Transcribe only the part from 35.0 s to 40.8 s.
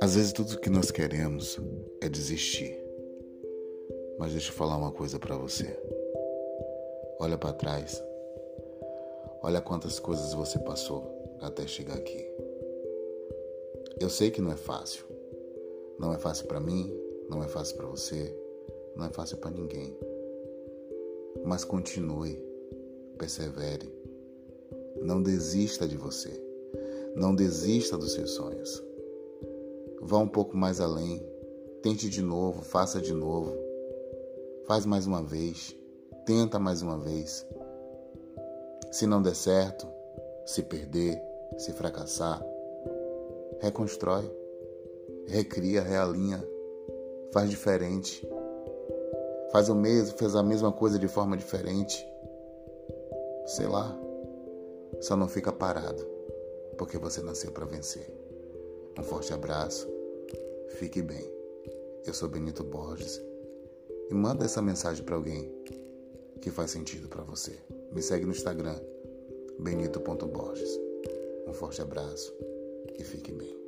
uma vez. Tenta mais uma vez. Se não der certo, se